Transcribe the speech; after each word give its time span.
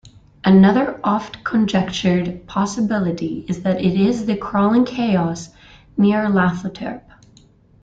Another 0.43 0.99
oft-conjectured 1.03 2.47
possibility 2.47 3.45
is 3.47 3.61
that 3.61 3.81
it 3.83 3.93
is 3.93 4.25
the 4.25 4.35
Crawling 4.35 4.83
Chaos, 4.83 5.49
Nyarlathotep. 5.95 7.03